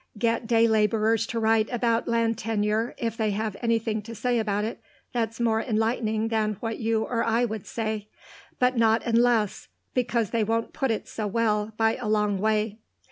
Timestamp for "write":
1.39-1.69